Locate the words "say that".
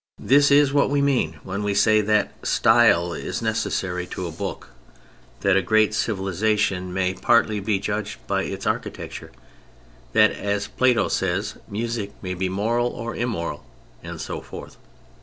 1.75-2.33